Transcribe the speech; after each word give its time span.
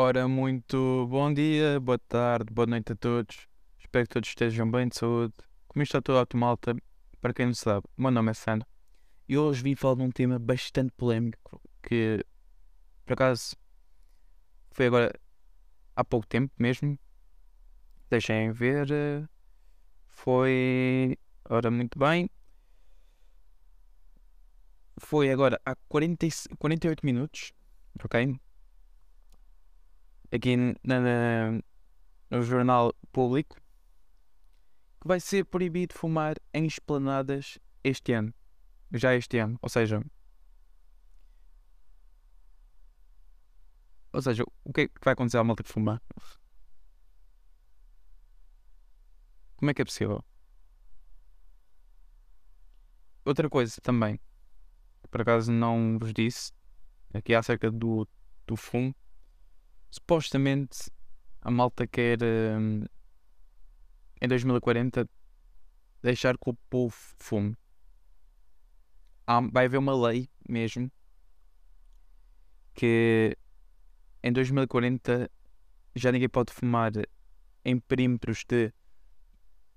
Ora, 0.00 0.28
muito 0.28 1.08
bom 1.08 1.34
dia, 1.34 1.80
boa 1.80 1.98
tarde, 1.98 2.54
boa 2.54 2.66
noite 2.68 2.92
a 2.92 2.94
todos. 2.94 3.48
Espero 3.80 4.06
que 4.06 4.14
todos 4.14 4.28
estejam 4.28 4.70
bem 4.70 4.86
de 4.86 4.94
saúde. 4.96 5.34
Como 5.66 5.82
está 5.82 6.00
tudo 6.00 6.18
alto, 6.18 6.36
malta? 6.36 6.76
Para 7.20 7.34
quem 7.34 7.46
não 7.46 7.52
sabe, 7.54 7.84
meu 7.96 8.12
nome 8.12 8.30
é 8.30 8.34
Sandro 8.34 8.64
e 9.28 9.36
hoje 9.36 9.60
vim 9.60 9.74
falar 9.74 9.96
de 9.96 10.02
um 10.02 10.10
tema 10.12 10.38
bastante 10.38 10.92
polémico 10.96 11.60
que, 11.82 12.24
por 13.04 13.14
acaso, 13.14 13.56
foi 14.70 14.86
agora 14.86 15.12
há 15.96 16.04
pouco 16.04 16.28
tempo 16.28 16.52
mesmo. 16.58 16.96
Deixem 18.08 18.52
ver. 18.52 19.28
Foi. 20.08 21.16
Ora, 21.48 21.70
muito 21.70 21.98
bem. 21.98 22.30
Foi 24.98 25.30
agora 25.32 25.60
há 25.64 25.74
40, 25.88 26.26
e- 26.26 26.30
48 26.58 27.04
minutos, 27.04 27.52
ok? 28.04 28.38
Aqui 30.32 30.56
na, 30.56 31.00
na- 31.00 31.60
no 32.30 32.42
jornal 32.42 32.94
público 33.12 33.56
que 35.00 35.08
vai 35.08 35.20
ser 35.20 35.44
proibido 35.44 35.94
fumar 35.94 36.36
em 36.52 36.66
esplanadas 36.66 37.58
este 37.82 38.12
ano. 38.12 38.34
Já 38.92 39.14
este 39.14 39.38
ano. 39.38 39.58
Ou 39.62 39.68
seja. 39.68 40.02
Ou 44.12 44.22
seja, 44.22 44.44
o 44.64 44.72
que 44.72 44.82
é 44.82 44.88
que 44.88 45.00
vai 45.04 45.12
acontecer 45.12 45.38
à 45.38 45.44
malta 45.44 45.62
que 45.62 45.70
fuma? 45.70 46.00
Como 49.56 49.70
é 49.70 49.74
que 49.74 49.82
é 49.82 49.84
possível? 49.84 50.24
Outra 53.24 53.48
coisa 53.50 53.80
também, 53.82 54.16
que 55.02 55.08
por 55.10 55.20
acaso 55.22 55.52
não 55.52 55.98
vos 55.98 56.12
disse, 56.12 56.52
aqui 57.12 57.34
acerca 57.34 57.70
do, 57.70 58.08
do 58.46 58.56
fumo. 58.56 58.94
Supostamente 59.90 60.90
a 61.40 61.50
malta 61.50 61.86
quer 61.86 62.18
hum, 62.22 62.84
em 64.20 64.28
2040 64.28 65.08
deixar 66.02 66.36
que 66.36 66.50
o 66.50 66.54
povo 66.68 66.94
fume. 67.18 67.56
Há- 69.26 69.40
vai 69.52 69.66
haver 69.66 69.78
uma 69.78 69.94
lei 69.94 70.28
mesmo 70.48 70.90
que 72.74 73.36
em 74.22 74.32
2040 74.32 75.30
já 75.94 76.12
ninguém 76.12 76.28
pode 76.28 76.52
fumar 76.52 76.92
em 77.64 77.78
perímetros 77.80 78.44
de 78.48 78.72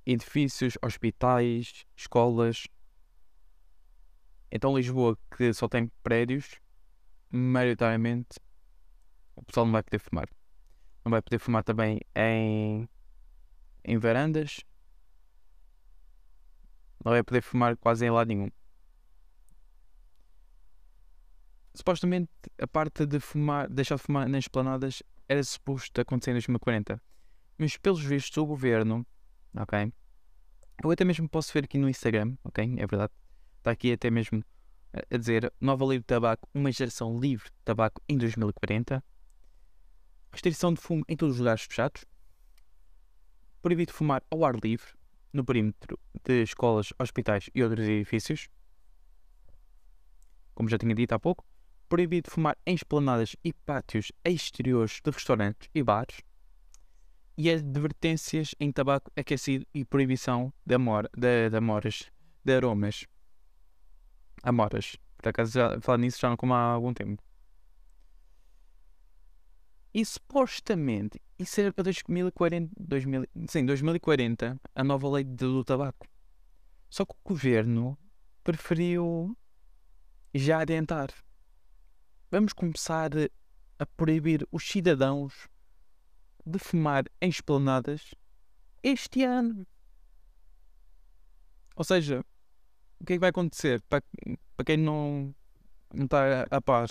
edifícios, 0.05 0.77
hospitais, 0.81 1.85
escolas. 1.95 2.67
Então 4.51 4.75
Lisboa, 4.75 5.17
que 5.35 5.53
só 5.53 5.67
tem 5.67 5.91
prédios, 6.03 6.59
maioritariamente 7.31 8.39
o 9.35 9.43
pessoal 9.43 9.65
não 9.65 9.73
vai 9.73 9.83
poder 9.83 9.99
fumar. 9.99 10.29
Não 11.05 11.11
vai 11.11 11.21
poder 11.21 11.39
fumar 11.39 11.63
também 11.63 11.99
em, 12.15 12.87
em 13.85 13.97
varandas. 13.97 14.61
Não 17.03 17.11
vai 17.11 17.23
poder 17.23 17.41
fumar 17.41 17.75
quase 17.77 18.05
em 18.05 18.09
lado 18.11 18.27
nenhum. 18.27 18.49
Supostamente 21.73 22.29
a 22.59 22.67
parte 22.67 23.05
de 23.05 23.19
fumar, 23.19 23.69
deixar 23.69 23.95
de 23.95 24.01
fumar 24.01 24.27
nas 24.27 24.43
esplanadas 24.43 25.01
era 25.27 25.41
suposto 25.43 26.01
acontecer 26.01 26.31
em 26.31 26.33
2040. 26.35 27.01
Mas 27.57 27.77
pelos 27.77 28.03
vistos 28.03 28.37
o 28.37 28.45
governo, 28.45 29.05
ok? 29.55 29.93
Eu 30.83 30.91
até 30.91 31.05
mesmo 31.05 31.29
posso 31.29 31.53
ver 31.53 31.65
aqui 31.65 31.77
no 31.77 31.89
Instagram, 31.89 32.35
ok? 32.43 32.63
É 32.77 32.87
verdade. 32.87 33.13
Está 33.59 33.71
aqui 33.71 33.93
até 33.93 34.09
mesmo 34.09 34.43
a- 34.93 35.17
dizer 35.17 35.51
nova 35.61 35.85
lei 35.85 35.99
de 35.99 36.05
tabaco, 36.05 36.49
uma 36.53 36.71
geração 36.71 37.19
livre 37.19 37.49
de 37.49 37.55
tabaco 37.63 38.01
em 38.09 38.17
2040. 38.17 39.03
Restrição 40.31 40.73
de 40.73 40.79
fumo 40.79 41.03
em 41.07 41.15
todos 41.15 41.35
os 41.35 41.39
lugares 41.39 41.63
fechados. 41.63 42.05
Proibido 43.61 43.93
fumar 43.93 44.23
ao 44.29 44.45
ar 44.45 44.55
livre 44.55 44.93
no 45.33 45.43
perímetro 45.43 45.99
de 46.23 46.43
escolas, 46.43 46.93
hospitais 46.97 47.49
e 47.53 47.63
outros 47.63 47.87
edifícios. 47.87 48.49
Como 50.53 50.69
já 50.69 50.77
tinha 50.77 50.95
dito 50.95 51.13
há 51.13 51.19
pouco. 51.19 51.45
Proibido 51.89 52.31
fumar 52.31 52.57
em 52.65 52.73
esplanadas 52.73 53.35
e 53.43 53.51
pátios 53.51 54.11
exteriores 54.23 55.01
de 55.03 55.11
restaurantes 55.11 55.69
e 55.75 55.83
bares. 55.83 56.21
E 57.37 57.49
advertências 57.49 58.55
em 58.59 58.71
tabaco 58.71 59.11
aquecido 59.15 59.65
e 59.73 59.83
proibição 59.83 60.53
de, 60.65 60.75
amor, 60.75 61.09
de, 61.17 61.49
de 61.49 61.57
amoras, 61.57 62.11
de 62.45 62.55
aromas. 62.55 63.05
Amoras. 64.43 64.95
Por 65.17 65.29
acaso, 65.29 65.51
já, 65.51 65.81
falar 65.81 65.97
nisso 65.97 66.19
já 66.19 66.29
não 66.29 66.37
como 66.37 66.53
há 66.53 66.61
algum 66.61 66.93
tempo. 66.93 67.21
E 69.93 70.05
supostamente, 70.05 71.21
isso 71.37 71.59
era 71.59 71.73
para 71.73 71.83
2040, 71.83 72.71
2000, 72.79 73.27
sim, 73.47 73.65
2040, 73.65 74.59
a 74.73 74.83
nova 74.83 75.09
lei 75.09 75.23
do 75.25 75.63
tabaco. 75.65 76.07
Só 76.89 77.05
que 77.05 77.13
o 77.13 77.29
governo 77.29 77.97
preferiu 78.43 79.37
já 80.33 80.61
adiantar. 80.61 81.09
Vamos 82.29 82.53
começar 82.53 83.11
a 83.77 83.85
proibir 83.85 84.47
os 84.49 84.65
cidadãos 84.65 85.49
de 86.45 86.57
fumar 86.57 87.03
em 87.19 87.29
esplanadas 87.29 88.15
este 88.81 89.23
ano. 89.23 89.67
Ou 91.75 91.83
seja, 91.83 92.23
o 92.99 93.05
que 93.05 93.13
é 93.13 93.15
que 93.17 93.19
vai 93.19 93.29
acontecer 93.29 93.81
para, 93.89 94.03
para 94.55 94.65
quem 94.65 94.77
não, 94.77 95.35
não 95.93 96.05
está 96.05 96.43
a, 96.43 96.57
a 96.57 96.61
par? 96.61 96.89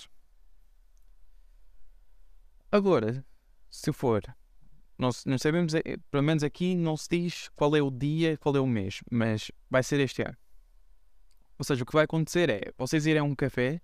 Agora, 2.73 3.25
se 3.69 3.93
for, 3.93 4.23
não, 4.97 5.11
não 5.27 5.39
sabemos, 5.39 5.75
eh, 5.75 5.97
pelo 6.09 6.23
menos 6.23 6.45
aqui 6.45 6.77
não 6.77 6.97
se 6.97 7.09
diz 7.11 7.49
qual 7.57 7.75
é 7.75 7.83
o 7.83 7.91
dia, 7.91 8.39
qual 8.39 8.55
é 8.55 8.61
o 8.61 8.67
mês, 8.67 9.01
mas 9.11 9.51
vai 9.69 9.83
ser 9.83 9.99
este 9.99 10.23
ano. 10.23 10.37
Ou 11.59 11.65
seja, 11.65 11.83
o 11.83 11.87
que 11.87 11.93
vai 11.93 12.05
acontecer 12.05 12.49
é 12.49 12.73
vocês 12.79 13.07
irem 13.07 13.21
a 13.21 13.25
um 13.25 13.35
café, 13.35 13.81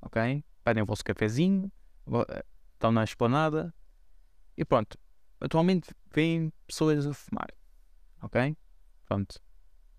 ok? 0.00 0.42
Pedem 0.64 0.82
o 0.82 0.86
vosso 0.86 1.04
cafezinho, 1.04 1.70
eh, 2.30 2.44
estão 2.72 2.90
na 2.90 3.04
esplanada 3.04 3.74
e 4.56 4.64
pronto. 4.64 4.96
Atualmente 5.38 5.94
vêm 6.14 6.50
pessoas 6.66 7.06
a 7.06 7.12
fumar, 7.12 7.48
ok? 8.22 8.56
Pronto. 9.04 9.38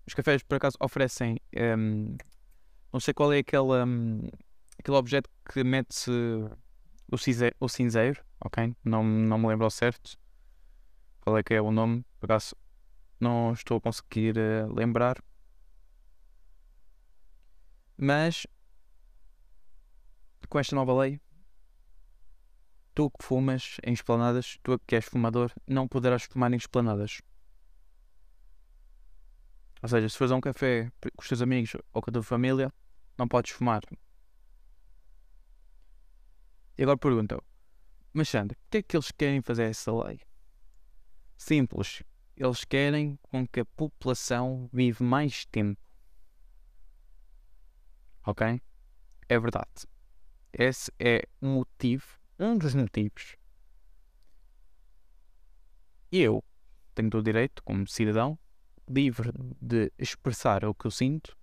Os 0.06 0.14
cafés 0.14 0.42
por 0.42 0.56
acaso 0.56 0.76
oferecem, 0.80 1.38
ehm, 1.52 2.16
não 2.92 2.98
sei 2.98 3.14
qual 3.14 3.32
é 3.32 3.38
aquele, 3.38 3.74
ehm, 3.80 4.28
aquele 4.76 4.96
objeto 4.96 5.30
que 5.44 5.62
mete-se 5.62 6.10
o, 7.10 7.16
cinze- 7.18 7.54
o 7.60 7.68
cinzeiro, 7.68 8.24
ok? 8.40 8.74
Não, 8.84 9.02
não 9.04 9.38
me 9.38 9.48
lembro 9.48 9.64
ao 9.64 9.70
certo 9.70 10.18
qual 11.20 11.36
é 11.38 11.42
que 11.42 11.54
é 11.54 11.60
o 11.60 11.70
nome, 11.70 12.04
por 12.18 12.26
acaso 12.26 12.56
não 13.20 13.52
estou 13.52 13.78
a 13.78 13.80
conseguir 13.80 14.36
eh, 14.38 14.66
lembrar. 14.66 15.22
Mas 17.96 18.46
com 20.48 20.58
esta 20.58 20.74
nova 20.74 20.92
lei, 20.94 21.20
tu 22.94 23.10
que 23.10 23.24
fumas 23.24 23.76
em 23.84 23.92
esplanadas, 23.92 24.58
tu 24.62 24.78
que 24.86 24.96
és 24.96 25.04
fumador, 25.04 25.52
não 25.66 25.86
poderás 25.88 26.24
fumar 26.24 26.52
em 26.52 26.56
esplanadas. 26.56 27.20
Ou 29.82 29.88
seja, 29.88 30.08
se 30.08 30.16
fores 30.18 30.32
a 30.32 30.36
um 30.36 30.40
café 30.40 30.90
com 31.00 31.22
os 31.22 31.28
teus 31.28 31.42
amigos 31.42 31.76
ou 31.92 32.02
com 32.02 32.10
a 32.10 32.12
tua 32.12 32.22
família, 32.22 32.72
não 33.16 33.28
podes 33.28 33.52
fumar. 33.52 33.82
E 36.78 36.82
agora 36.84 36.96
perguntam, 36.96 37.42
mas 38.12 38.28
Sandro, 38.28 38.56
porquê 38.56 38.78
é 38.78 38.82
que 38.82 38.96
eles 38.96 39.10
querem 39.10 39.42
fazer 39.42 39.64
essa 39.64 39.92
lei? 39.92 40.20
Simples, 41.36 42.04
eles 42.36 42.64
querem 42.64 43.18
com 43.20 43.44
que 43.46 43.60
a 43.60 43.64
população 43.64 44.70
vive 44.72 45.02
mais 45.02 45.44
tempo. 45.46 45.82
Ok? 48.24 48.62
É 49.28 49.38
verdade. 49.40 49.88
Esse 50.52 50.92
é 51.00 51.28
um 51.42 51.54
motivo, 51.54 52.06
um 52.38 52.56
dos 52.56 52.74
motivos. 52.74 53.36
Eu 56.12 56.44
tenho 56.94 57.10
todo 57.10 57.20
o 57.20 57.24
direito, 57.24 57.60
como 57.64 57.88
cidadão, 57.88 58.38
livre 58.88 59.32
de 59.60 59.92
expressar 59.98 60.64
o 60.64 60.74
que 60.74 60.86
eu 60.86 60.90
sinto. 60.92 61.36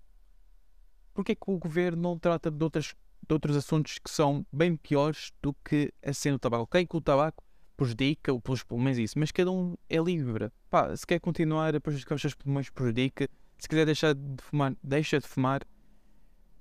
Porque 1.14 1.34
é 1.34 1.36
que 1.36 1.52
o 1.52 1.58
governo 1.58 2.02
não 2.02 2.18
trata 2.18 2.50
de, 2.50 2.64
outras, 2.64 2.96
de 3.28 3.34
outros 3.34 3.56
assuntos 3.56 3.98
que 4.00 4.10
são 4.10 4.46
bem 4.52 4.76
piores 4.76 5.32
do 5.42 5.54
que 5.64 5.92
a 6.04 6.14
cena 6.14 6.38
do 6.38 6.40
tabaco? 6.40 6.64
Ok, 6.64 6.86
que 6.86 6.98
o 6.98 7.02
tabaco 7.02 7.44
prejudica 7.76 8.34
o- 8.34 8.40
pelos 8.40 8.64
pulmões 8.64 8.98
e 8.98 9.04
isso, 9.04 9.20
mas 9.20 9.32
cada 9.32 9.52
um 9.52 9.76
é 9.90 9.98
livre. 9.98 10.52
Pá, 10.70 10.96
se 10.96 11.06
quer 11.06 11.20
continuar 11.20 11.76
a 11.76 11.82
prejudicar 11.82 12.16
os 12.16 12.22
seus 12.22 12.34
pulmões, 12.34 12.70
prejudica. 12.70 13.28
Se 13.58 13.68
quiser 13.68 13.86
deixar 13.86 14.14
de 14.14 14.42
fumar, 14.44 14.76
deixa 14.84 15.20
de 15.20 15.28
fumar. 15.28 15.62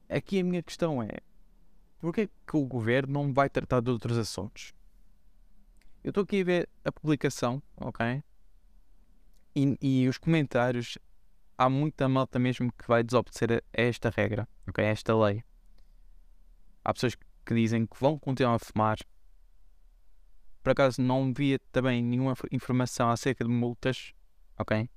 Aqui 0.08 0.40
a 0.40 0.44
minha 0.44 0.62
questão 0.62 1.02
é: 1.02 1.18
porquê 1.98 2.22
é 2.22 2.28
que 2.46 2.56
o 2.56 2.64
governo 2.64 3.12
não 3.12 3.32
vai 3.32 3.48
tratar 3.48 3.80
de 3.80 3.90
outros 3.90 4.16
assuntos? 4.16 4.72
Eu 6.02 6.10
estou 6.10 6.22
aqui 6.24 6.40
a 6.40 6.44
ver 6.44 6.68
a 6.84 6.92
publicação, 6.92 7.62
ok? 7.76 8.22
E, 9.56 9.78
e 9.80 10.08
os 10.08 10.18
comentários, 10.18 10.98
há 11.56 11.68
muita 11.70 12.08
malta 12.08 12.38
mesmo 12.38 12.72
que 12.72 12.86
vai 12.86 13.02
desobedecer 13.02 13.52
a 13.52 13.80
esta 13.80 14.10
regra, 14.10 14.46
ok? 14.68 14.84
A 14.84 14.88
esta 14.88 15.16
lei. 15.16 15.42
Há 16.84 16.92
pessoas 16.94 17.14
que 17.44 17.54
dizem 17.54 17.86
que 17.86 17.96
vão 18.00 18.18
continuar 18.18 18.54
a 18.56 18.58
fumar. 18.58 18.96
por 20.62 20.70
acaso 20.70 21.00
não 21.02 21.32
via 21.32 21.58
também 21.70 22.02
nenhuma 22.02 22.32
inf- 22.32 22.44
informação 22.50 23.10
acerca 23.10 23.44
de 23.44 23.50
multas, 23.50 24.14
ok? 24.58 24.88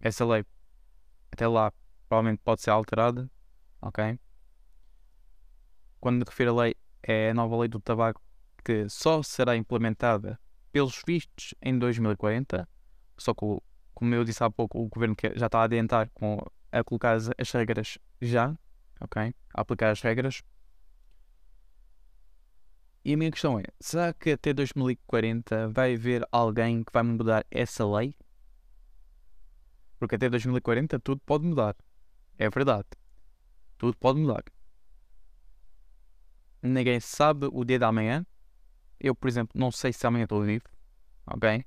Essa 0.00 0.24
lei, 0.24 0.44
até 1.32 1.46
lá, 1.48 1.72
provavelmente 2.08 2.40
pode 2.44 2.62
ser 2.62 2.70
alterada, 2.70 3.30
ok? 3.80 4.18
Quando 6.00 6.18
me 6.18 6.24
refiro 6.26 6.50
a 6.58 6.62
lei, 6.62 6.74
é 7.02 7.30
a 7.30 7.34
nova 7.34 7.56
lei 7.58 7.68
do 7.68 7.80
tabaco 7.80 8.20
que 8.64 8.88
só 8.88 9.22
será 9.22 9.56
implementada 9.56 10.38
pelos 10.72 11.02
vistos 11.06 11.54
em 11.62 11.78
2040, 11.78 12.68
só 13.16 13.34
que, 13.34 13.44
como 13.94 14.14
eu 14.14 14.24
disse 14.24 14.42
há 14.42 14.50
pouco, 14.50 14.78
o 14.80 14.88
governo 14.88 15.14
já 15.34 15.46
está 15.46 15.60
a 15.60 15.64
adiantar 15.64 16.10
com, 16.14 16.38
a 16.72 16.82
colocar 16.82 17.16
as 17.16 17.50
regras 17.52 17.98
já, 18.20 18.54
ok? 19.00 19.34
A 19.54 19.60
aplicar 19.60 19.90
as 19.90 20.00
regras. 20.00 20.42
E 23.04 23.12
a 23.12 23.16
minha 23.16 23.30
questão 23.30 23.58
é: 23.58 23.64
será 23.78 24.14
que 24.14 24.30
até 24.30 24.54
2040 24.54 25.68
vai 25.68 25.94
haver 25.94 26.26
alguém 26.32 26.82
que 26.82 26.92
vai 26.92 27.02
mudar 27.02 27.44
essa 27.50 27.86
lei? 27.86 28.16
Porque 29.98 30.14
até 30.14 30.28
2040 30.30 30.98
tudo 30.98 31.20
pode 31.24 31.44
mudar. 31.44 31.76
É 32.38 32.48
verdade. 32.48 32.88
Tudo 33.76 33.96
pode 33.98 34.18
mudar. 34.20 34.42
Ninguém 36.62 36.98
sabe 36.98 37.46
o 37.52 37.62
dia 37.64 37.78
da 37.78 37.92
manhã. 37.92 38.26
Eu, 38.98 39.14
por 39.14 39.28
exemplo, 39.28 39.52
não 39.58 39.70
sei 39.70 39.92
se 39.92 40.06
amanhã 40.06 40.24
estou 40.24 40.42
vivo. 40.42 40.64
Ok? 41.26 41.64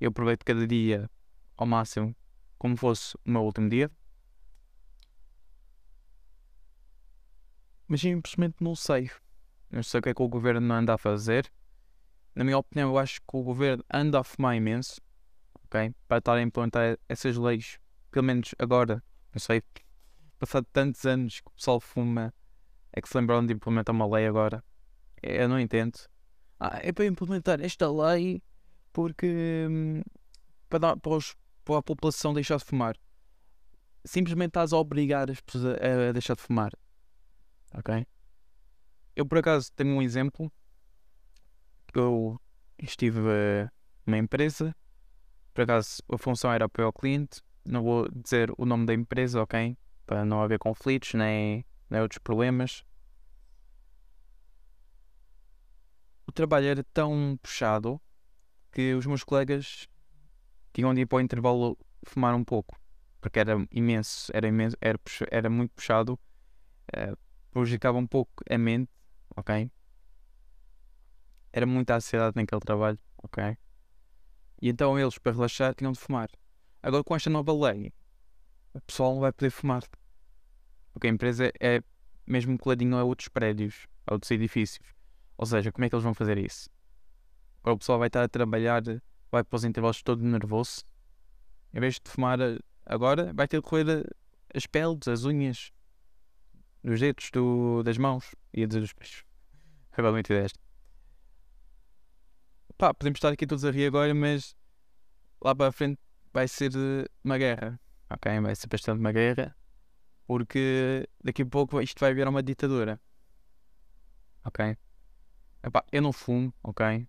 Eu 0.00 0.08
aproveito 0.08 0.44
cada 0.44 0.66
dia 0.66 1.08
ao 1.56 1.66
máximo 1.66 2.14
como 2.58 2.76
fosse 2.76 3.16
o 3.24 3.30
meu 3.30 3.42
último 3.42 3.68
dia. 3.68 3.90
Mas 7.86 8.00
simplesmente 8.00 8.56
não 8.60 8.74
sei. 8.74 9.10
Não 9.70 9.82
sei 9.82 10.00
o 10.00 10.02
que 10.02 10.08
é 10.10 10.14
que 10.14 10.22
o 10.22 10.28
governo 10.28 10.72
anda 10.72 10.94
a 10.94 10.98
fazer. 10.98 11.50
Na 12.34 12.44
minha 12.44 12.58
opinião, 12.58 12.90
eu 12.90 12.98
acho 12.98 13.20
que 13.20 13.36
o 13.36 13.42
governo 13.42 13.84
anda 13.92 14.20
a 14.20 14.24
fumar 14.24 14.56
imenso. 14.56 15.00
Ok? 15.64 15.94
Para 16.08 16.18
estar 16.18 16.34
a 16.34 16.42
implementar 16.42 16.98
essas 17.08 17.36
leis. 17.36 17.78
Pelo 18.10 18.24
menos 18.24 18.54
agora. 18.58 19.02
Não 19.32 19.38
sei. 19.40 19.62
Passado 20.38 20.66
tantos 20.72 21.04
anos 21.04 21.40
que 21.40 21.48
o 21.48 21.52
pessoal 21.52 21.80
fuma. 21.80 22.34
É 22.92 23.00
que 23.00 23.08
se 23.08 23.16
lembraram 23.16 23.46
de 23.46 23.52
implementar 23.52 23.94
uma 23.94 24.06
lei 24.08 24.26
agora. 24.26 24.64
Eu 25.22 25.48
não 25.48 25.60
entendo. 25.60 25.98
Ah, 26.58 26.78
é 26.82 26.92
para 26.92 27.06
implementar 27.06 27.60
esta 27.60 27.90
lei 27.90 28.42
porque. 28.92 29.66
hum, 29.70 30.02
para, 30.68 30.78
dar, 30.80 30.96
para, 30.96 31.12
os- 31.12 31.36
para 31.64 31.78
a 31.78 31.82
população 31.82 32.34
deixar 32.34 32.56
de 32.58 32.64
fumar. 32.64 32.96
Simplesmente 34.04 34.48
estás 34.50 34.72
a 34.72 34.78
obrigar 34.78 35.30
as 35.30 35.40
pessoas 35.40 35.76
a 35.80 36.12
deixar 36.12 36.34
de 36.34 36.42
fumar. 36.42 36.72
Ok? 37.74 38.06
Eu 39.20 39.26
por 39.26 39.36
acaso 39.36 39.70
tenho 39.76 39.90
um 39.90 40.00
exemplo. 40.00 40.50
Eu 41.92 42.40
estive 42.78 43.20
numa 44.06 44.16
empresa. 44.16 44.74
Por 45.52 45.60
acaso 45.60 46.02
a 46.10 46.16
função 46.16 46.50
era 46.50 46.64
apoio 46.64 46.86
ao 46.86 46.92
cliente. 46.92 47.42
Não 47.62 47.82
vou 47.82 48.08
dizer 48.10 48.50
o 48.56 48.64
nome 48.64 48.86
da 48.86 48.94
empresa, 48.94 49.42
ok? 49.42 49.76
Para 50.06 50.24
não 50.24 50.40
haver 50.40 50.58
conflitos 50.58 51.12
nem, 51.12 51.66
nem 51.90 52.00
outros 52.00 52.16
problemas. 52.16 52.82
O 56.26 56.32
trabalho 56.32 56.68
era 56.68 56.84
tão 56.84 57.38
puxado 57.42 58.00
que 58.72 58.94
os 58.94 59.04
meus 59.04 59.22
colegas 59.22 59.86
tinham 60.72 60.94
de 60.94 61.02
ir 61.02 61.06
para 61.06 61.18
o 61.18 61.20
intervalo 61.20 61.76
fumar 62.04 62.34
um 62.34 62.42
pouco. 62.42 62.80
Porque 63.20 63.38
era 63.38 63.68
imenso, 63.70 64.32
era 64.32 64.48
imenso, 64.48 64.78
era, 64.80 64.98
era 65.30 65.50
muito 65.50 65.72
puxado. 65.72 66.18
eh, 66.94 67.14
prejudicava 67.50 67.98
um 67.98 68.06
pouco 68.06 68.32
a 68.48 68.56
mente, 68.56 68.90
ok? 69.36 69.70
Era 71.52 71.66
muita 71.66 71.96
ansiedade 71.96 72.36
naquele 72.36 72.60
trabalho, 72.60 72.98
ok? 73.18 73.56
E 74.62 74.68
então 74.68 74.98
eles, 74.98 75.18
para 75.18 75.32
relaxar, 75.32 75.74
tinham 75.74 75.92
de 75.92 75.98
fumar. 75.98 76.28
Agora 76.82 77.02
com 77.02 77.16
esta 77.16 77.30
nova 77.30 77.52
lei, 77.52 77.92
o 78.72 78.80
pessoal 78.80 79.14
não 79.14 79.20
vai 79.20 79.32
poder 79.32 79.50
fumar. 79.50 79.82
Porque 80.92 81.06
a 81.06 81.10
empresa 81.10 81.50
é 81.60 81.82
mesmo 82.26 82.56
coladinho 82.58 82.96
a 82.96 83.04
outros 83.04 83.28
prédios, 83.28 83.86
a 84.06 84.14
outros 84.14 84.30
edifícios. 84.30 84.86
Ou 85.36 85.46
seja, 85.46 85.72
como 85.72 85.84
é 85.84 85.88
que 85.88 85.94
eles 85.94 86.04
vão 86.04 86.14
fazer 86.14 86.38
isso? 86.38 86.68
Agora 87.60 87.74
o 87.74 87.78
pessoal 87.78 87.98
vai 87.98 88.08
estar 88.08 88.22
a 88.22 88.28
trabalhar, 88.28 88.82
vai 89.30 89.42
para 89.44 89.56
os 89.56 89.64
intervalos 89.64 90.02
todo 90.02 90.22
nervoso. 90.22 90.82
Em 91.72 91.80
vez 91.80 91.94
de 91.94 92.10
fumar 92.10 92.40
eh, 92.40 92.58
agora, 92.84 93.32
vai 93.34 93.46
ter 93.46 93.60
de 93.60 93.68
roer 93.68 93.88
eh, 93.88 94.04
as 94.54 94.66
peles, 94.66 95.06
as 95.08 95.24
unhas, 95.24 95.72
dos 96.82 97.00
dedos 97.00 97.30
do, 97.32 97.82
das 97.82 97.98
mãos. 97.98 98.34
Ia 98.52 98.66
dizer 98.66 98.80
dos 98.80 98.92
pés. 98.92 99.24
Realmente 99.92 100.28
desta. 100.28 100.58
Pá, 102.76 102.94
podemos 102.94 103.18
estar 103.18 103.32
aqui 103.32 103.46
todos 103.46 103.64
a 103.64 103.70
rir 103.70 103.86
agora, 103.86 104.14
mas 104.14 104.56
lá 105.42 105.54
para 105.54 105.68
a 105.68 105.72
frente 105.72 105.98
vai 106.32 106.48
ser 106.48 106.72
eh, 106.74 107.06
uma 107.22 107.36
guerra. 107.36 107.78
Ok? 108.08 108.40
Vai 108.40 108.54
ser 108.56 108.68
bastante 108.68 109.00
uma 109.00 109.12
guerra. 109.12 109.54
Porque 110.26 111.08
daqui 111.22 111.42
a 111.42 111.46
pouco 111.46 111.80
isto 111.80 112.00
vai 112.00 112.14
virar 112.14 112.30
uma 112.30 112.42
ditadura. 112.42 113.00
Ok? 114.44 114.76
Epá, 115.62 115.84
eu 115.92 116.00
não 116.00 116.12
fumo, 116.12 116.52
ok? 116.62 117.06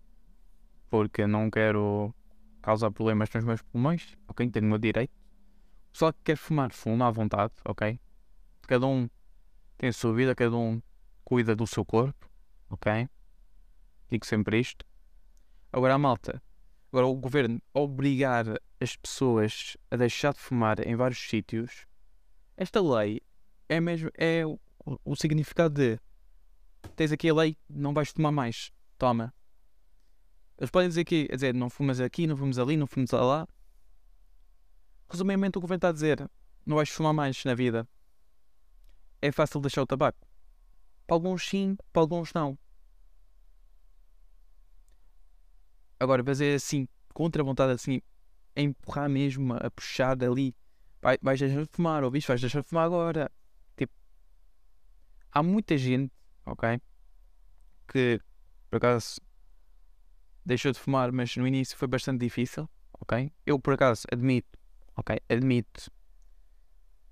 Porque 0.89 1.25
não 1.25 1.49
quero 1.49 2.13
causar 2.61 2.91
problemas 2.91 3.29
nos 3.33 3.45
meus 3.45 3.61
pulmões, 3.61 4.17
ok? 4.27 4.49
Tenho 4.49 4.65
o 4.65 4.69
meu 4.69 4.77
direito. 4.77 5.11
O 5.11 5.91
pessoal 5.93 6.13
que 6.13 6.19
quer 6.23 6.35
fumar, 6.35 6.71
fuma 6.71 7.07
à 7.07 7.11
vontade, 7.11 7.53
ok? 7.63 7.99
Cada 8.63 8.85
um 8.87 9.09
tem 9.77 9.89
a 9.89 9.93
sua 9.93 10.13
vida, 10.13 10.35
cada 10.35 10.55
um 10.55 10.81
cuida 11.31 11.55
do 11.55 11.65
seu 11.65 11.85
corpo, 11.85 12.29
ok? 12.69 13.07
Digo 14.09 14.25
sempre 14.25 14.59
isto. 14.59 14.85
Agora 15.71 15.93
a 15.93 15.97
malta, 15.97 16.43
agora 16.91 17.07
o 17.07 17.15
governo 17.15 17.61
obrigar 17.73 18.59
as 18.81 18.97
pessoas 18.97 19.77
a 19.89 19.95
deixar 19.95 20.33
de 20.33 20.39
fumar 20.39 20.85
em 20.85 20.93
vários 20.93 21.21
sítios, 21.29 21.87
esta 22.57 22.81
lei 22.81 23.21
é 23.69 23.79
mesmo 23.79 24.11
é 24.17 24.45
o, 24.45 24.59
o 25.05 25.15
significado 25.15 25.73
de 25.75 25.97
tens 26.97 27.13
aqui 27.13 27.29
a 27.29 27.33
lei, 27.33 27.57
não 27.69 27.93
vais 27.93 28.09
fumar 28.09 28.33
mais, 28.33 28.69
toma. 28.97 29.33
Eles 30.57 30.69
podem 30.69 30.89
dizer 30.89 30.99
aqui, 30.99 31.29
a 31.31 31.35
dizer, 31.35 31.53
não 31.53 31.69
fumas 31.69 32.01
aqui, 32.01 32.27
não 32.27 32.35
fumas 32.35 32.59
ali, 32.59 32.75
não 32.75 32.87
fumas 32.87 33.11
lá. 33.11 33.47
Resumidamente 35.09 35.57
o 35.57 35.61
governo 35.61 35.77
está 35.77 35.87
a 35.87 35.93
dizer, 35.93 36.29
não 36.65 36.75
vais 36.75 36.89
fumar 36.89 37.13
mais 37.13 37.41
na 37.45 37.55
vida. 37.55 37.87
É 39.21 39.31
fácil 39.31 39.61
deixar 39.61 39.81
o 39.81 39.87
tabaco. 39.87 40.29
Para 41.11 41.17
alguns 41.17 41.45
sim, 41.45 41.75
para 41.91 42.03
alguns 42.03 42.31
não. 42.33 42.57
Agora, 45.99 46.23
fazer 46.23 46.55
assim, 46.55 46.87
contra 47.13 47.41
a 47.41 47.45
vontade 47.45 47.73
assim, 47.73 48.01
empurrar 48.55 49.09
mesmo, 49.09 49.53
a 49.55 49.69
puxar 49.69 50.15
dali, 50.15 50.55
vai, 51.01 51.17
vais 51.21 51.37
deixar 51.37 51.63
de 51.63 51.69
fumar, 51.69 52.01
ouviste? 52.05 52.29
Vais 52.29 52.39
deixar 52.39 52.61
de 52.61 52.69
fumar 52.69 52.85
agora. 52.85 53.29
Tipo, 53.75 53.91
há 55.33 55.43
muita 55.43 55.77
gente, 55.77 56.13
ok? 56.45 56.79
Que, 57.89 58.21
por 58.69 58.77
acaso, 58.77 59.19
deixou 60.45 60.71
de 60.71 60.79
fumar, 60.79 61.11
mas 61.11 61.35
no 61.35 61.45
início 61.45 61.77
foi 61.77 61.89
bastante 61.89 62.21
difícil, 62.21 62.69
ok? 63.01 63.29
Eu, 63.45 63.59
por 63.59 63.73
acaso, 63.73 64.07
admito, 64.09 64.57
ok? 64.95 65.19
Admito, 65.27 65.91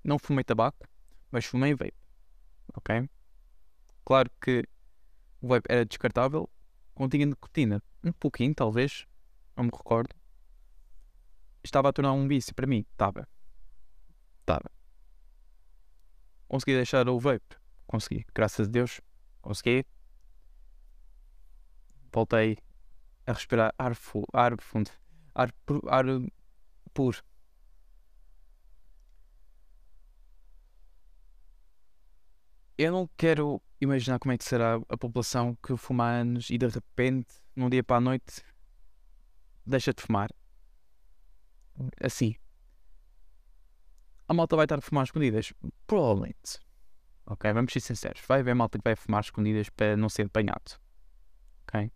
não 0.02 0.18
fumei 0.18 0.42
tabaco, 0.42 0.88
mas 1.30 1.44
fumei 1.44 1.74
vape, 1.74 1.92
ok? 2.74 3.06
Claro 4.10 4.28
que 4.40 4.64
o 5.40 5.46
vape 5.46 5.68
era 5.68 5.84
descartável, 5.84 6.50
continha 6.96 7.26
nicotina, 7.26 7.80
um 8.02 8.10
pouquinho, 8.10 8.52
talvez, 8.52 9.06
não 9.56 9.62
me 9.62 9.70
recordo. 9.72 10.16
Estava 11.62 11.90
a 11.90 11.92
tornar 11.92 12.12
um 12.12 12.26
vício 12.26 12.52
para 12.52 12.66
mim, 12.66 12.84
estava. 12.90 13.28
Estava. 14.40 14.68
Consegui 16.48 16.74
deixar 16.74 17.08
o 17.08 17.20
vape, 17.20 17.56
consegui, 17.86 18.26
graças 18.34 18.66
a 18.66 18.70
Deus, 18.72 19.00
consegui. 19.40 19.86
Voltei 22.12 22.58
a 23.28 23.32
respirar 23.32 23.72
ar, 23.78 23.94
fu 23.94 24.24
ar 24.32 24.56
ar, 25.36 25.54
ar 25.88 26.04
puro. 26.92 27.22
Eu 32.82 32.92
não 32.92 33.10
quero 33.14 33.60
imaginar 33.78 34.18
como 34.18 34.32
é 34.32 34.38
que 34.38 34.44
será 34.44 34.76
a 34.88 34.96
população 34.96 35.54
que 35.62 35.76
fuma 35.76 36.04
há 36.04 36.12
anos 36.20 36.48
e 36.48 36.56
de 36.56 36.66
repente, 36.66 37.28
num 37.54 37.68
dia 37.68 37.84
para 37.84 37.98
a 37.98 38.00
noite, 38.00 38.42
deixa 39.66 39.92
de 39.92 40.00
fumar. 40.00 40.30
Assim. 42.02 42.34
A 44.26 44.32
malta 44.32 44.56
vai 44.56 44.64
estar 44.64 44.78
a 44.78 44.80
fumar 44.80 45.04
escondidas? 45.04 45.52
Provavelmente. 45.86 46.58
Ok, 47.26 47.52
vamos 47.52 47.70
ser 47.70 47.80
sinceros. 47.80 48.22
Vai 48.26 48.40
haver 48.40 48.54
malta 48.54 48.78
que 48.78 48.84
vai 48.84 48.96
fumar 48.96 49.20
escondidas 49.20 49.68
para 49.68 49.94
não 49.94 50.08
ser 50.08 50.24
apanhado. 50.24 50.80
Ok? 51.64 51.82
É 51.82 51.90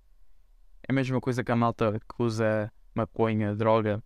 a 0.87 0.93
mesma 0.93 1.19
coisa 1.19 1.43
que 1.43 1.51
a 1.51 1.57
malta 1.57 1.99
que 1.99 2.23
usa 2.23 2.71
maconha, 2.95 3.57
droga. 3.57 4.05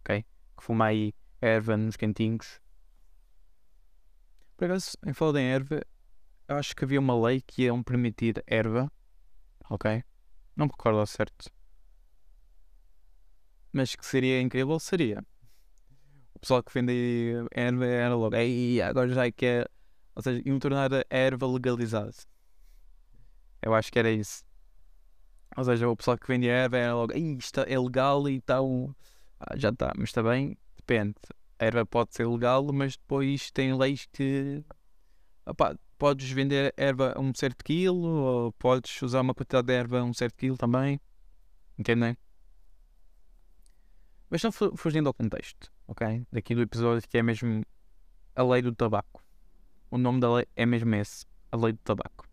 Ok? 0.00 0.24
Que 0.56 0.64
fuma 0.64 0.86
aí 0.86 1.14
erva 1.40 1.76
nos 1.76 1.94
cantinhos. 1.94 2.60
Por 4.58 4.64
acaso, 4.64 4.98
em 5.06 5.12
falar 5.14 5.38
em 5.38 5.44
erva, 5.44 5.80
eu 6.48 6.56
acho 6.56 6.74
que 6.74 6.84
havia 6.84 6.98
uma 6.98 7.16
lei 7.16 7.40
que 7.40 7.62
iam 7.62 7.80
permitir 7.80 8.42
erva. 8.44 8.90
Ok? 9.70 10.02
Não 10.56 10.66
me 10.66 10.72
recordo 10.72 10.98
ao 10.98 11.06
certo. 11.06 11.48
Mas 13.72 13.94
que 13.94 14.04
seria 14.04 14.40
incrível, 14.40 14.80
seria. 14.80 15.24
O 16.34 16.40
pessoal 16.40 16.60
que 16.64 16.74
vende 16.74 17.34
erva 17.52 17.86
era 17.86 18.16
logo. 18.16 18.34
Ei, 18.34 18.82
agora 18.82 19.08
já 19.10 19.26
é 19.26 19.30
que 19.30 19.46
é. 19.46 19.66
Ou 20.16 20.22
seja, 20.22 20.42
iam 20.44 20.58
tornar 20.58 20.92
a 20.92 21.04
erva 21.08 21.46
legalizada. 21.46 22.10
Eu 23.62 23.72
acho 23.74 23.92
que 23.92 23.98
era 24.00 24.10
isso. 24.10 24.42
Ou 25.56 25.62
seja, 25.62 25.88
o 25.88 25.96
pessoal 25.96 26.18
que 26.18 26.26
vendia 26.26 26.52
erva 26.52 26.78
era 26.78 26.94
logo. 26.96 27.16
Isto 27.16 27.60
é 27.60 27.78
legal 27.78 28.28
e 28.28 28.34
então. 28.34 28.92
Ah, 29.38 29.56
já 29.56 29.68
está, 29.68 29.92
mas 29.96 30.08
está 30.08 30.20
bem. 30.20 30.58
Depende. 30.76 31.14
A 31.58 31.64
erva 31.64 31.84
pode 31.84 32.14
ser 32.14 32.26
legal, 32.26 32.64
mas 32.72 32.96
depois 32.96 33.50
tem 33.50 33.76
leis 33.76 34.06
que. 34.12 34.64
Opa, 35.44 35.76
podes 35.98 36.30
vender 36.30 36.72
erva 36.76 37.12
a 37.16 37.20
um 37.20 37.32
certo 37.34 37.64
quilo, 37.64 38.06
ou 38.06 38.52
podes 38.52 39.02
usar 39.02 39.20
uma 39.20 39.34
quantidade 39.34 39.66
de 39.66 39.72
erva 39.72 40.00
a 40.00 40.04
um 40.04 40.14
certo 40.14 40.36
quilo 40.36 40.56
também. 40.56 41.00
Entendem? 41.76 42.16
Mas 44.30 44.42
não 44.42 44.52
fugindo 44.52 45.08
ao 45.08 45.14
contexto, 45.14 45.72
ok? 45.86 46.26
Daqui 46.30 46.54
do 46.54 46.60
episódio 46.60 47.08
que 47.08 47.16
é 47.16 47.22
mesmo 47.22 47.64
a 48.36 48.42
lei 48.42 48.62
do 48.62 48.74
tabaco. 48.74 49.24
O 49.90 49.96
nome 49.96 50.20
da 50.20 50.32
lei 50.32 50.46
é 50.54 50.66
mesmo 50.66 50.94
esse, 50.94 51.24
a 51.50 51.56
lei 51.56 51.72
do 51.72 51.78
tabaco. 51.78 52.28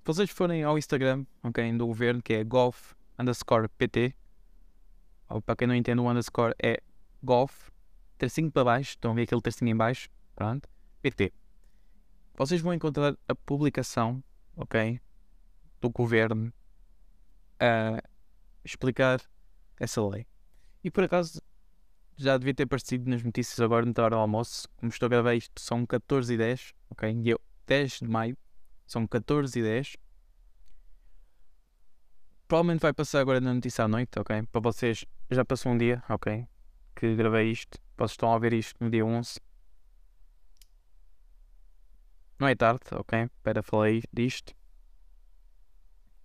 Se 0.00 0.06
vocês 0.06 0.30
forem 0.30 0.62
ao 0.62 0.78
Instagram, 0.78 1.26
ok, 1.42 1.72
do 1.76 1.86
governo, 1.86 2.22
que 2.22 2.34
é 2.34 2.44
golf 2.44 2.92
underscore 3.18 3.68
pt, 3.68 4.14
ou 5.28 5.42
para 5.42 5.56
quem 5.56 5.66
não 5.66 5.74
entende 5.74 6.00
o 6.00 6.08
underscore 6.08 6.54
é 6.62 6.80
golf, 7.22 7.70
tracinho 8.18 8.50
para 8.50 8.64
baixo, 8.64 8.90
estão 8.90 9.12
a 9.12 9.14
ver 9.14 9.22
aquele 9.22 9.40
tracinho 9.40 9.70
em 9.70 9.76
baixo, 9.76 10.08
pronto, 10.34 10.68
pt. 11.02 11.32
Vocês 12.36 12.60
vão 12.60 12.74
encontrar 12.74 13.16
a 13.28 13.34
publicação, 13.34 14.22
ok, 14.56 15.00
do 15.80 15.90
governo 15.90 16.52
a 17.60 18.02
explicar 18.64 19.20
essa 19.78 20.04
lei. 20.06 20.26
E 20.82 20.90
por 20.90 21.04
acaso 21.04 21.40
já 22.16 22.36
devia 22.36 22.54
ter 22.54 22.64
aparecido 22.64 23.08
nas 23.10 23.22
notícias 23.22 23.60
agora 23.60 23.84
no 23.84 23.92
hora 23.96 24.16
do 24.16 24.20
almoço. 24.20 24.68
Como 24.76 24.90
estou 24.90 25.06
a 25.06 25.10
gravar 25.10 25.34
isto, 25.34 25.60
são 25.60 25.84
14 25.86 26.34
e 26.34 26.36
10, 26.36 26.74
ok? 26.90 27.22
Eu, 27.24 27.40
10 27.66 28.00
de 28.00 28.08
maio, 28.08 28.36
são 28.86 29.06
14 29.06 29.58
e 29.58 29.62
10. 29.62 29.96
Provavelmente 32.46 32.80
vai 32.80 32.92
passar 32.92 33.20
agora 33.20 33.40
na 33.40 33.54
notícia 33.54 33.84
à 33.84 33.88
noite, 33.88 34.18
ok? 34.18 34.42
Para 34.44 34.60
vocês, 34.60 35.04
já 35.30 35.44
passou 35.44 35.72
um 35.72 35.78
dia, 35.78 36.02
ok? 36.08 36.46
Que 36.94 37.14
gravei 37.16 37.50
isto. 37.50 37.83
Vocês 37.96 38.12
estão 38.12 38.32
a 38.32 38.38
ver 38.38 38.52
isto 38.52 38.82
no 38.82 38.90
dia 38.90 39.04
11. 39.04 39.40
Não 42.38 42.48
é 42.48 42.54
tarde, 42.54 42.84
ok? 42.92 43.30
Para 43.42 43.62
falar 43.62 43.90
disto. 44.12 44.54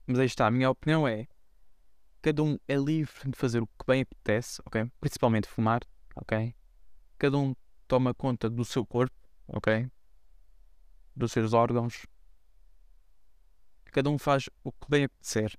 Mas 0.07 0.19
aí 0.19 0.25
está, 0.25 0.47
a 0.47 0.51
minha 0.51 0.69
opinião 0.69 1.07
é 1.07 1.27
cada 2.21 2.43
um 2.43 2.57
é 2.67 2.75
livre 2.75 3.29
de 3.29 3.37
fazer 3.37 3.61
o 3.61 3.67
que 3.67 3.85
bem 3.87 4.01
apetece, 4.01 4.61
ok? 4.65 4.91
Principalmente 4.99 5.47
fumar, 5.47 5.81
ok? 6.15 6.55
Cada 7.17 7.37
um 7.37 7.55
toma 7.87 8.13
conta 8.13 8.49
do 8.49 8.65
seu 8.65 8.85
corpo, 8.85 9.15
ok? 9.47 9.89
Dos 11.15 11.31
seus 11.31 11.53
órgãos. 11.53 12.05
Cada 13.85 14.09
um 14.09 14.17
faz 14.17 14.49
o 14.63 14.71
que 14.71 14.89
bem 14.89 15.05
apetecer. 15.05 15.57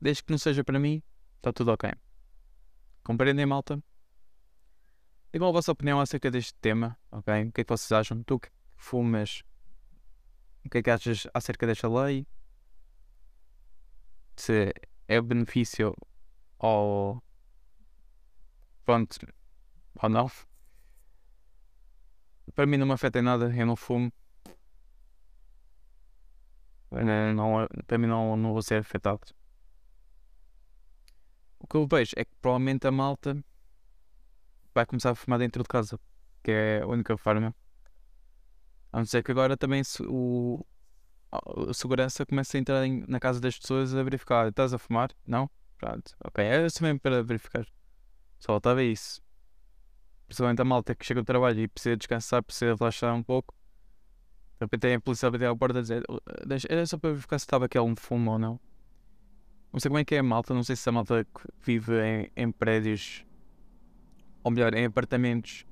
Desde 0.00 0.22
que 0.22 0.30
não 0.30 0.38
seja 0.38 0.64
para 0.64 0.78
mim, 0.78 1.02
está 1.40 1.52
tudo 1.52 1.72
ok. 1.72 1.90
Compreendem, 3.02 3.46
malta? 3.46 3.82
Digam 5.32 5.48
a 5.48 5.52
vossa 5.52 5.72
opinião 5.72 6.00
acerca 6.00 6.30
deste 6.30 6.54
tema, 6.60 6.98
ok? 7.10 7.44
O 7.44 7.52
que 7.52 7.62
é 7.62 7.64
que 7.64 7.72
vocês 7.72 7.90
acham? 7.92 8.22
Tu 8.22 8.38
que 8.38 8.48
fumas, 8.76 9.42
o 10.64 10.70
que 10.70 10.78
é 10.78 10.82
que 10.82 10.90
achas 10.90 11.26
acerca 11.34 11.66
desta 11.66 11.88
lei? 11.88 12.26
se 14.40 14.72
é 15.06 15.20
benefício 15.20 15.94
ou 16.58 17.22
pronto 18.84 19.18
ou 20.02 20.08
não. 20.08 20.30
Para 22.54 22.66
mim 22.66 22.78
não 22.78 22.86
me 22.86 22.94
afeta 22.94 23.18
em 23.18 23.22
nada, 23.22 23.54
eu 23.54 23.66
não 23.66 23.76
fumo. 23.76 24.12
Não, 26.90 27.68
para 27.86 27.98
mim 27.98 28.06
não, 28.06 28.36
não 28.36 28.52
vou 28.52 28.62
ser 28.62 28.80
afetado. 28.80 29.20
Que 31.70 31.76
eu 31.76 31.86
vejo 31.86 32.12
é 32.16 32.24
que 32.24 32.32
provavelmente 32.42 32.84
a 32.88 32.90
malta 32.90 33.42
vai 34.74 34.84
começar 34.84 35.10
a 35.10 35.14
fumar 35.14 35.38
dentro 35.38 35.62
de 35.62 35.68
casa, 35.68 36.00
que 36.42 36.50
é 36.50 36.82
a 36.82 36.86
única 36.86 37.16
forma. 37.16 37.54
A 38.92 38.98
não 38.98 39.06
ser 39.06 39.22
que 39.22 39.30
agora 39.30 39.56
também 39.56 39.82
o, 40.00 40.66
a 41.30 41.72
segurança 41.72 42.26
começa 42.26 42.56
a 42.56 42.60
entrar 42.60 42.84
em, 42.84 43.04
na 43.06 43.20
casa 43.20 43.40
das 43.40 43.56
pessoas 43.56 43.94
a 43.94 44.02
verificar: 44.02 44.48
estás 44.48 44.74
a 44.74 44.78
fumar? 44.78 45.10
Não? 45.24 45.48
Pronto, 45.78 46.12
ok. 46.24 46.44
É 46.44 46.64
assim 46.64 46.82
mesmo 46.82 46.98
para 46.98 47.22
verificar. 47.22 47.64
Só 48.40 48.56
estava 48.56 48.82
isso. 48.82 49.22
Principalmente 50.26 50.60
a 50.60 50.64
malta 50.64 50.92
que 50.92 51.06
chega 51.06 51.22
do 51.22 51.26
trabalho 51.26 51.60
e 51.60 51.68
precisa 51.68 51.96
descansar, 51.96 52.42
precisa 52.42 52.74
relaxar 52.74 53.14
um 53.14 53.22
pouco. 53.22 53.54
De 54.58 54.64
repente 54.64 54.80
tem 54.80 54.94
a 54.94 55.00
polícia 55.00 55.28
a 55.28 55.30
bater 55.30 55.46
à 55.46 55.54
porta 55.54 55.78
a 55.78 55.82
dizer: 55.82 56.02
era 56.68 56.84
só 56.84 56.98
para 56.98 57.10
verificar 57.10 57.38
se 57.38 57.44
estava 57.44 57.66
aqui 57.66 57.78
algum 57.78 57.94
fumo 57.94 58.32
ou 58.32 58.38
não. 58.40 58.60
Não 59.72 59.78
sei 59.78 59.88
como 59.88 59.98
é 59.98 60.04
que 60.04 60.14
é 60.14 60.18
a 60.18 60.22
malta, 60.22 60.52
não 60.52 60.64
sei 60.64 60.76
se 60.76 60.88
a 60.88 60.92
malta 60.92 61.26
vive 61.62 61.92
em, 62.02 62.30
em 62.36 62.50
prédios, 62.50 63.24
ou 64.42 64.50
melhor, 64.50 64.74
em 64.74 64.84
apartamentos, 64.84 65.64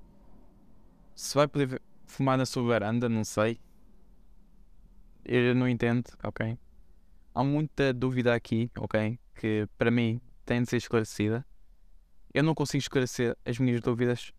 se 1.15 1.35
vai 1.35 1.49
poder 1.49 1.83
fumar 2.07 2.39
na 2.39 2.47
sua 2.47 2.63
varanda, 2.63 3.09
não 3.09 3.25
sei 3.25 3.61
eu 5.29 5.55
não 5.55 5.69
entendo, 5.69 6.05
ok? 6.25 6.59
Há 7.35 7.45
muita 7.45 7.93
dúvida 7.93 8.35
aqui, 8.35 8.71
ok? 8.79 9.19
Que 9.35 9.69
para 9.77 9.91
mim 9.91 10.21
tem 10.45 10.63
de 10.63 10.71
ser 10.71 10.79
esclarecida. 10.79 11.47
Eu 12.33 12.43
não 12.43 12.55
consigo 12.55 12.81
esclarecer 12.81 13.37
as 13.45 13.59
minhas 13.59 13.81
dúvidas, 13.83 14.33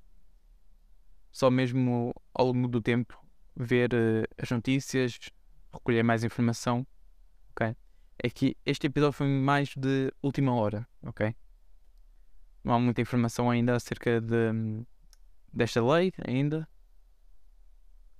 só 1.32 1.52
mesmo 1.52 2.14
ao 2.34 2.48
longo 2.48 2.68
do 2.68 2.82
tempo 2.82 3.24
ver 3.56 3.94
uh, 3.94 4.26
as 4.38 4.50
notícias, 4.50 5.20
recolher 5.72 6.04
mais 6.04 6.24
informação, 6.24 6.86
ok? 7.52 7.76
É 8.22 8.30
que 8.30 8.58
este 8.66 8.88
episódio 8.88 9.14
foi 9.14 9.28
mais 9.28 9.74
de 9.78 10.14
última 10.22 10.54
hora, 10.54 10.86
ok? 11.04 11.34
Não 12.62 12.74
há 12.74 12.80
muita 12.80 13.02
informação 13.02 13.50
ainda 13.50 13.74
acerca 13.74 14.20
de, 14.20 14.86
desta 15.54 15.82
lei 15.82 16.12
ainda. 16.28 16.68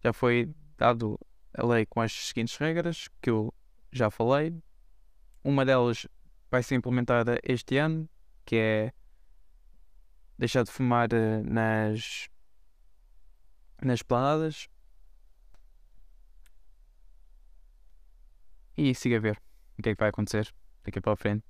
Já 0.02 0.14
foi 0.14 0.56
dado 0.78 1.20
a 1.54 1.66
lei 1.66 1.86
com 1.86 2.00
as 2.00 2.14
seguintes 2.14 2.56
regras 2.56 3.10
que 3.22 3.30
eu 3.30 3.54
já 3.92 4.10
falei. 4.10 4.56
Uma 5.44 5.66
delas 5.66 6.08
vai 6.50 6.64
ser 6.64 6.76
implementada 6.76 7.38
este 7.44 7.76
ano, 7.76 8.10
que 8.46 8.56
é 8.56 8.94
deixar 10.38 10.64
de 10.64 10.72
fumar 10.72 11.10
eh, 11.12 11.44
nas 11.44 12.30
nas 13.82 14.02
planadas. 14.02 14.70
E 18.78 18.96
siga 18.96 19.18
a 19.18 19.20
ver 19.20 19.49
o 19.80 19.82
que 19.82 19.90
é 19.90 19.96
que 19.96 20.00
vai 20.00 20.10
acontecer 20.10 20.54
daqui 20.84 21.02
para 21.02 21.14
a 21.14 21.16
frente. 21.16 21.44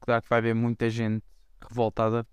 Claro 0.00 0.22
que 0.22 0.28
vai 0.28 0.38
haver 0.38 0.54
muita 0.54 0.90
gente 0.90 1.24
revoltada. 1.60 2.26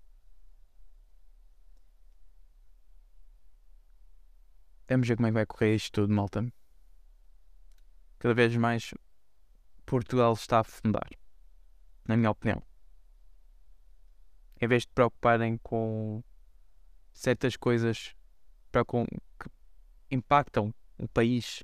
Vamos 4.88 5.06
ver 5.06 5.16
como 5.16 5.26
é 5.26 5.30
que 5.30 5.34
vai 5.34 5.46
correr 5.46 5.74
isto 5.74 5.92
tudo, 5.92 6.12
malta 6.12 6.46
cada 8.18 8.34
vez 8.34 8.56
mais 8.56 8.94
Portugal 9.84 10.32
está 10.32 10.58
a 10.58 10.60
afundar, 10.60 11.08
na 12.06 12.16
minha 12.16 12.30
opinião. 12.30 12.62
Em 14.60 14.66
vez 14.66 14.82
de 14.82 14.88
preocuparem 14.88 15.58
com 15.58 16.24
certas 17.12 17.56
coisas 17.56 18.16
para 18.72 18.84
com, 18.84 19.04
que 19.04 19.48
impactam 20.10 20.74
o 20.98 21.06
país, 21.06 21.62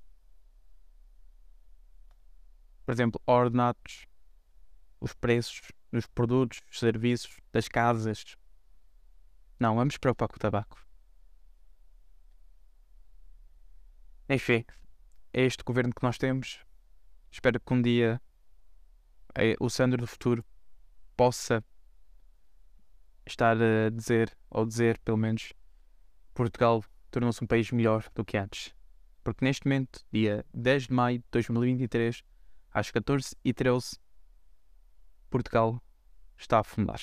por 2.84 2.92
exemplo, 2.92 3.20
ordenados, 3.26 4.06
os 5.00 5.14
preços 5.14 5.72
dos 5.90 6.06
produtos, 6.06 6.60
dos 6.68 6.78
serviços, 6.78 7.36
das 7.52 7.68
casas. 7.68 8.36
Não, 9.58 9.76
vamos 9.76 9.96
preocupar 9.96 10.28
com 10.28 10.36
o 10.36 10.38
tabaco. 10.38 10.78
Enfim, 14.28 14.64
é 15.32 15.42
este 15.42 15.62
governo 15.62 15.92
que 15.94 16.02
nós 16.02 16.16
temos. 16.16 16.64
Espero 17.30 17.60
que 17.60 17.74
um 17.74 17.82
dia 17.82 18.20
eh, 19.34 19.56
o 19.60 19.68
Sandro 19.68 20.00
do 20.00 20.06
futuro 20.06 20.44
possa 21.16 21.64
estar 23.26 23.56
a 23.60 23.90
dizer, 23.90 24.36
ou 24.50 24.66
dizer 24.66 24.98
pelo 24.98 25.16
menos, 25.16 25.52
Portugal 26.34 26.84
tornou-se 27.10 27.42
um 27.42 27.46
país 27.46 27.70
melhor 27.70 28.04
do 28.14 28.24
que 28.24 28.36
antes. 28.36 28.74
Porque 29.22 29.44
neste 29.44 29.66
momento, 29.66 30.04
dia 30.10 30.44
10 30.52 30.88
de 30.88 30.92
maio 30.92 31.18
de 31.18 31.24
2023, 31.30 32.24
às 32.72 32.90
14h13, 32.90 33.98
Portugal 35.28 35.82
está 36.36 36.58
a 36.58 36.60
afundar. 36.60 37.00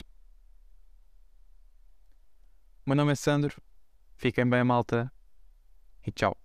O 2.85 2.89
meu 2.89 2.95
nome 2.95 3.11
é 3.11 3.15
Sandro, 3.15 3.61
fiquem 4.15 4.49
bem, 4.49 4.63
malta, 4.63 5.11
e 6.05 6.11
tchau. 6.11 6.38